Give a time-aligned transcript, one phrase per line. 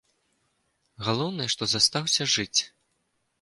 [1.07, 2.61] Галоўнае, што застаўся жыць.